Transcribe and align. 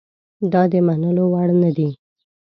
دا 0.51 0.61
د 0.71 0.73
منلو 0.87 1.25
وړ 1.33 1.47
نه 1.61 1.69
دي. 1.77 1.89